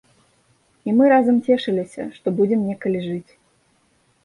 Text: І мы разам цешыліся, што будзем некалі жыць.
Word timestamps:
І 0.89 0.95
мы 1.01 1.09
разам 1.13 1.37
цешыліся, 1.51 2.03
што 2.17 2.27
будзем 2.41 2.65
некалі 2.73 3.05
жыць. 3.07 3.31